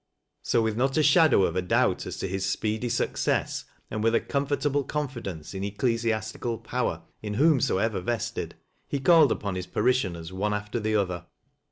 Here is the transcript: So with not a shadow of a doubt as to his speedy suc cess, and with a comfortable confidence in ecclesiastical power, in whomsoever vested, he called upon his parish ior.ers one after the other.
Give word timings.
So 0.41 0.63
with 0.63 0.75
not 0.75 0.97
a 0.97 1.03
shadow 1.03 1.43
of 1.43 1.55
a 1.55 1.61
doubt 1.61 2.07
as 2.07 2.17
to 2.17 2.27
his 2.27 2.43
speedy 2.43 2.89
suc 2.89 3.17
cess, 3.17 3.65
and 3.91 4.03
with 4.03 4.15
a 4.15 4.19
comfortable 4.19 4.83
confidence 4.83 5.53
in 5.53 5.63
ecclesiastical 5.63 6.57
power, 6.57 7.03
in 7.21 7.35
whomsoever 7.35 8.01
vested, 8.01 8.55
he 8.87 8.99
called 8.99 9.31
upon 9.31 9.53
his 9.53 9.67
parish 9.67 10.03
ior.ers 10.03 10.33
one 10.33 10.55
after 10.55 10.79
the 10.79 10.95
other. 10.95 11.27